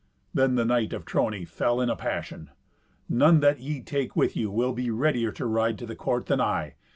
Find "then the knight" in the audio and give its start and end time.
0.33-0.93